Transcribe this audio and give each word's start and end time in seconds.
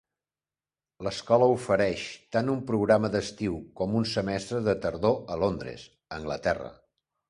L'escola 1.07 1.49
ofereix 1.57 2.07
tant 2.37 2.51
un 2.55 2.65
programa 2.73 3.13
d'estiu 3.19 3.61
com 3.83 3.97
un 4.03 4.11
semestre 4.17 4.67
de 4.73 4.79
tardor 4.89 5.19
a 5.37 5.43
Londres, 5.47 5.89
Anglaterra. 6.23 6.77